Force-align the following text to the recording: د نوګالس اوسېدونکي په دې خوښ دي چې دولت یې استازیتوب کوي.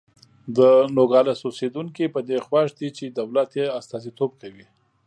د 0.57 0.59
نوګالس 0.95 1.39
اوسېدونکي 1.45 2.05
په 2.13 2.19
دې 2.29 2.37
خوښ 2.45 2.67
دي 2.79 2.89
چې 2.97 3.03
دولت 3.19 3.49
یې 3.59 3.65
استازیتوب 3.79 4.31
کوي. 4.41 4.67